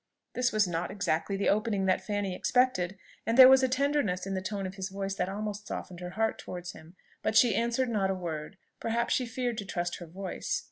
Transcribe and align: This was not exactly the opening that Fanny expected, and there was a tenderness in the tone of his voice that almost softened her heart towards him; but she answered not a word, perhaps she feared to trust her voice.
This 0.33 0.51
was 0.51 0.67
not 0.67 0.89
exactly 0.89 1.37
the 1.37 1.49
opening 1.49 1.85
that 1.85 2.03
Fanny 2.03 2.33
expected, 2.35 2.97
and 3.23 3.37
there 3.37 3.47
was 3.47 3.61
a 3.61 3.69
tenderness 3.69 4.25
in 4.25 4.33
the 4.33 4.41
tone 4.41 4.65
of 4.65 4.73
his 4.73 4.89
voice 4.89 5.13
that 5.13 5.29
almost 5.29 5.67
softened 5.67 5.99
her 5.99 6.09
heart 6.17 6.39
towards 6.39 6.71
him; 6.71 6.95
but 7.21 7.35
she 7.37 7.53
answered 7.53 7.87
not 7.87 8.09
a 8.09 8.15
word, 8.15 8.57
perhaps 8.79 9.13
she 9.13 9.27
feared 9.27 9.59
to 9.59 9.65
trust 9.65 9.97
her 9.97 10.07
voice. 10.07 10.59